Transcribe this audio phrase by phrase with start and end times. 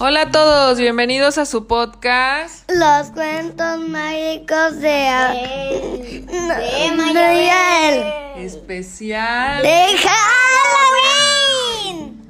[0.00, 2.70] Hola a todos, bienvenidos a su podcast.
[2.70, 8.04] Los cuentos mágicos de, de, de Mayabel.
[8.36, 9.60] Especial.
[9.60, 9.86] de
[11.88, 12.22] Halloween.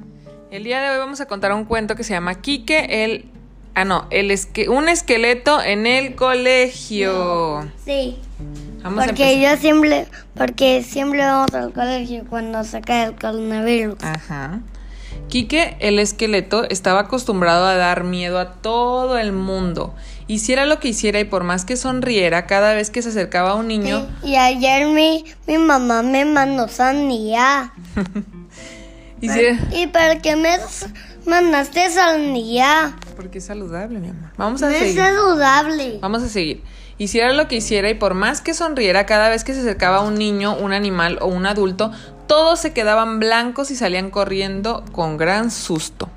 [0.51, 3.27] El día de hoy vamos a contar un cuento que se llama Quique, el...
[3.75, 4.71] Ah, no, el esque...
[4.71, 7.71] un esqueleto en el colegio.
[7.85, 8.19] Sí,
[8.83, 14.03] Vamos a porque yo siempre, porque siempre vamos al colegio cuando se cae el coronavirus.
[14.03, 14.61] Ajá.
[15.29, 19.95] Quique, el esqueleto, estaba acostumbrado a dar miedo a todo el mundo.
[20.27, 23.55] Hiciera lo que hiciera y por más que sonriera, cada vez que se acercaba a
[23.55, 27.73] un niño, Y ayer mi, mi mamá me mandó sandía.
[29.21, 29.59] hiciera...
[29.73, 30.57] ¿Y para qué me
[31.27, 32.97] mandaste sandía?
[33.17, 34.31] Porque es saludable, mi amor.
[34.37, 34.97] Vamos a No es seguir.
[34.97, 35.99] saludable.
[36.01, 36.63] Vamos a seguir.
[36.99, 40.15] Hiciera lo que hiciera y por más que sonriera cada vez que se acercaba un
[40.17, 41.93] niño, un animal o un adulto,
[42.29, 46.09] todos se quedaban blancos y salían corriendo con gran susto.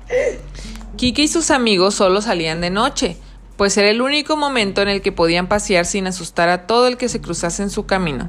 [0.96, 3.16] Kike y sus amigos solo salían de noche,
[3.56, 6.96] pues era el único momento en el que podían pasear sin asustar a todo el
[6.96, 8.28] que se cruzase en su camino.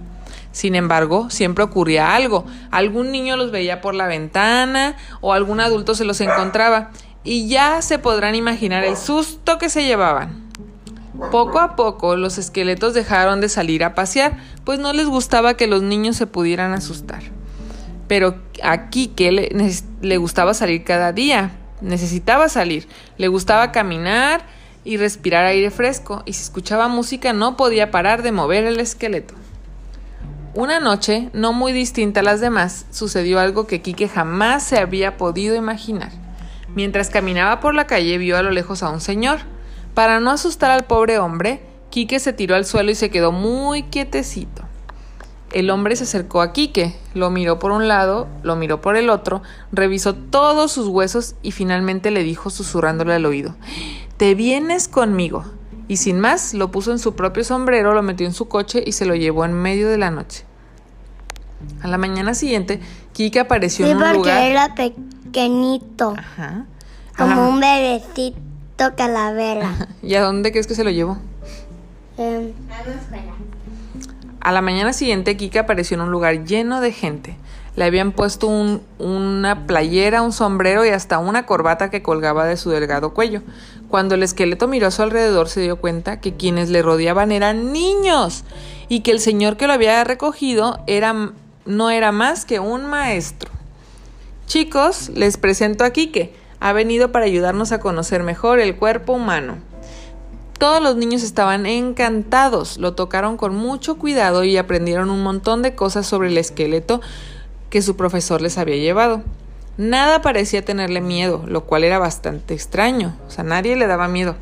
[0.52, 2.45] Sin embargo, siempre ocurría algo.
[2.72, 6.92] Algún niño los veía por la ventana o algún adulto se los encontraba
[7.23, 10.44] y ya se podrán imaginar el susto que se llevaban.
[11.31, 15.68] Poco a poco los esqueletos dejaron de salir a pasear, pues no les gustaba que
[15.68, 17.23] los niños se pudieran asustar.
[18.08, 19.50] Pero a Kike le,
[20.02, 21.52] le gustaba salir cada día,
[21.82, 22.88] necesitaba salir,
[23.18, 24.46] le gustaba caminar
[24.84, 29.34] y respirar aire fresco, y si escuchaba música no podía parar de mover el esqueleto.
[30.56, 35.18] Una noche, no muy distinta a las demás, sucedió algo que Kike jamás se había
[35.18, 36.12] podido imaginar.
[36.76, 39.40] Mientras caminaba por la calle vio a lo lejos a un señor.
[39.94, 43.84] Para no asustar al pobre hombre, Quique se tiró al suelo y se quedó muy
[43.84, 44.64] quietecito.
[45.54, 49.09] El hombre se acercó a Quique, lo miró por un lado, lo miró por el
[49.09, 53.56] otro, revisó todos sus huesos y finalmente le dijo susurrándole al oído,
[54.18, 55.46] Te vienes conmigo.
[55.88, 58.94] Y sin más, lo puso en su propio sombrero, lo metió en su coche y
[58.94, 60.44] se lo llevó en medio de la noche.
[61.81, 62.80] A la mañana siguiente,
[63.14, 64.44] Quique apareció Sí, en un porque lugar...
[64.44, 66.66] era pequeñito, Ajá.
[67.18, 67.47] como Ajá.
[67.47, 69.88] un bebecito calavera.
[70.02, 71.18] ¿Y a dónde crees que se lo llevó?
[72.18, 73.33] Em, A la escuela.
[74.44, 77.38] A la mañana siguiente, Kika apareció en un lugar lleno de gente.
[77.78, 82.58] Le habían puesto un- una playera, un sombrero y hasta una corbata que colgaba de
[82.58, 83.42] su delgado cuello.
[83.88, 87.72] Cuando el esqueleto miró a su alrededor, se dio cuenta que quienes le rodeaban eran
[87.72, 88.44] niños
[88.90, 91.32] y que el señor que lo había recogido era,
[91.66, 93.50] no era más que un maestro.
[94.46, 96.36] Chicos, les presento a Quique.
[96.59, 99.56] Ha venido para ayudarnos a conocer mejor el cuerpo humano.
[100.63, 105.75] Todos los niños estaban encantados, lo tocaron con mucho cuidado y aprendieron un montón de
[105.75, 107.01] cosas sobre el esqueleto
[107.69, 109.23] que su profesor les había llevado.
[109.75, 114.38] Nada parecía tenerle miedo, lo cual era bastante extraño, o sea, nadie le daba miedo.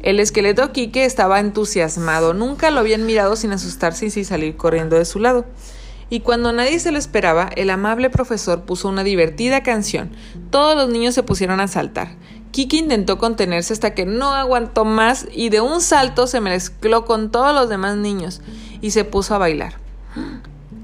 [0.00, 5.04] El esqueleto Quique estaba entusiasmado, nunca lo habían mirado sin asustarse y salir corriendo de
[5.04, 5.44] su lado.
[6.08, 10.10] Y cuando nadie se lo esperaba, el amable profesor puso una divertida canción.
[10.48, 12.12] Todos los niños se pusieron a saltar.
[12.54, 17.32] Kiki intentó contenerse hasta que no aguantó más y de un salto se mezcló con
[17.32, 18.42] todos los demás niños
[18.80, 19.74] y se puso a bailar.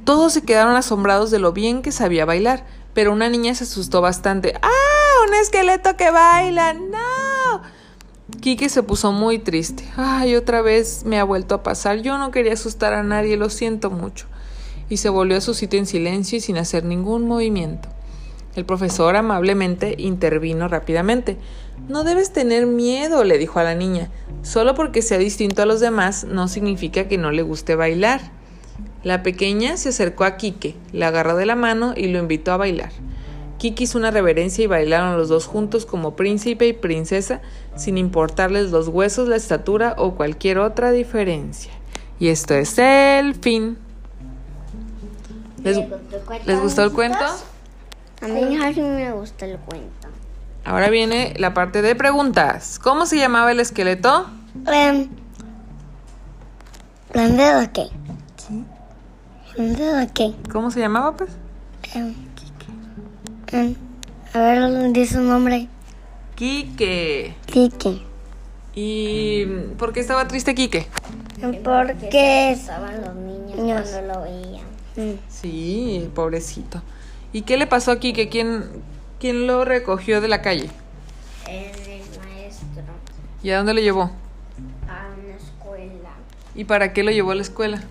[0.02, 4.00] Todos se quedaron asombrados de lo bien que sabía bailar, pero una niña se asustó
[4.00, 4.54] bastante.
[4.60, 5.28] ¡Ah!
[5.28, 6.74] ¡Un esqueleto que baila!
[6.74, 7.62] ¡No!
[8.40, 9.88] Kike se puso muy triste.
[9.96, 11.98] Ay, otra vez me ha vuelto a pasar.
[12.02, 14.26] Yo no quería asustar a nadie, lo siento mucho.
[14.88, 17.88] Y se volvió a su sitio en silencio y sin hacer ningún movimiento.
[18.56, 21.36] El profesor amablemente intervino rápidamente.
[21.88, 24.10] No debes tener miedo, le dijo a la niña.
[24.42, 28.20] Solo porque sea distinto a los demás no significa que no le guste bailar.
[29.04, 32.56] La pequeña se acercó a Quique, le agarró de la mano y lo invitó a
[32.56, 32.90] bailar.
[33.58, 37.42] Kiki hizo una reverencia y bailaron los dos juntos como príncipe y princesa,
[37.76, 41.70] sin importarles los huesos, la estatura o cualquier otra diferencia.
[42.18, 43.76] Y esto es el fin.
[45.62, 45.78] ¿Les,
[46.46, 47.18] ¿les gustó el cuento?
[48.20, 50.08] A mí casi me gusta el cuento.
[50.64, 52.78] Ahora viene la parte de preguntas.
[52.78, 54.26] ¿Cómo se llamaba el esqueleto?
[54.66, 55.08] Em,
[57.12, 57.86] ¿Plan de qué?
[59.54, 60.34] ¿Plan de qué?
[60.52, 61.30] ¿Cómo se llamaba, pues?
[61.94, 62.14] Em,
[63.52, 63.74] em,
[64.34, 65.68] a ver, dice su nombre.
[66.36, 67.34] Quique.
[67.46, 68.02] Kike.
[68.74, 69.44] ¿Y
[69.78, 70.86] por qué estaba triste Quique?
[71.64, 73.90] Porque Estaban los niños Niños.
[73.90, 75.18] cuando lo veían.
[75.28, 76.82] Sí, el pobrecito.
[77.32, 78.28] ¿Y qué le pasó a Quique?
[78.28, 78.64] ¿Quién,
[79.18, 80.70] ¿Quién lo recogió de la calle?
[81.48, 81.70] El
[82.18, 82.82] maestro
[83.42, 84.02] ¿Y a dónde lo llevó?
[84.88, 86.10] a una escuela
[86.54, 87.82] ¿Y para qué lo llevó a la escuela?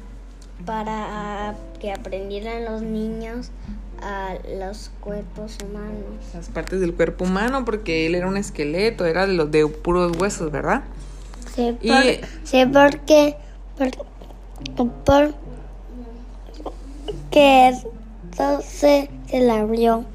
[0.66, 3.50] para que aprendieran los niños
[4.02, 6.04] a los cuerpos humanos.
[6.34, 10.18] Las partes del cuerpo humano, porque él era un esqueleto, era de los de puros
[10.18, 10.84] huesos, ¿verdad?
[11.56, 13.38] Sí, Y- por- sí, porque,
[14.76, 15.34] por, por-
[17.32, 17.74] que
[18.40, 20.06] esto se, le abrió.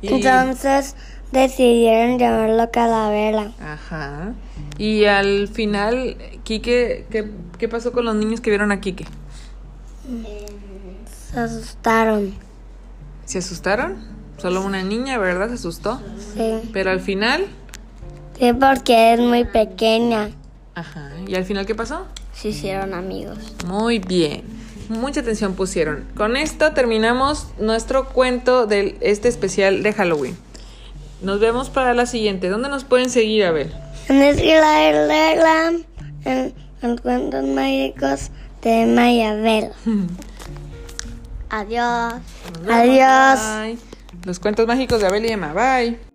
[0.00, 0.96] Y- Entonces
[1.32, 3.52] decidieron llamarlo calavera.
[3.60, 4.32] Ajá.
[4.78, 9.06] Y al final, Quique, ¿qué, qué pasó con los niños que vieron a Quique?
[11.32, 12.32] Se asustaron.
[13.26, 13.96] ¿Se asustaron?
[14.38, 15.48] Solo una niña, ¿verdad?
[15.48, 16.00] Se asustó.
[16.34, 16.70] Sí.
[16.72, 17.46] Pero al final,
[18.38, 20.30] Sí, porque es muy pequeña.
[20.74, 21.10] ajá.
[21.26, 22.06] ¿Y al final qué pasó?
[22.32, 23.36] Se hicieron amigos.
[23.66, 24.44] Muy bien.
[24.88, 26.04] Mucha atención pusieron.
[26.16, 30.36] Con esto terminamos nuestro cuento de este especial de Halloween.
[31.22, 32.48] Nos vemos para la siguiente.
[32.48, 33.72] ¿Dónde nos pueden seguir, Abel?
[34.08, 35.84] En Telegram,
[36.24, 38.30] en los cuentos mágicos
[38.62, 39.70] de Mayabel.
[41.50, 42.14] Adiós.
[42.68, 43.40] Adiós.
[43.60, 43.78] Bye.
[44.24, 45.52] Los cuentos mágicos de Abel y Emma.
[45.52, 46.07] Bye.